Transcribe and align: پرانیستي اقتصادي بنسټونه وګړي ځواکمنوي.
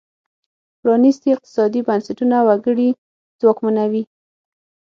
پرانیستي 0.81 1.27
اقتصادي 1.35 1.79
بنسټونه 1.87 2.37
وګړي 2.47 2.89
ځواکمنوي. 3.39 4.03